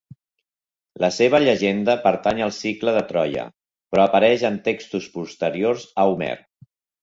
[1.03, 3.43] La seva llegenda pertany al cicle de Troia,
[3.93, 6.33] però apareix en textos posteriors a Homer.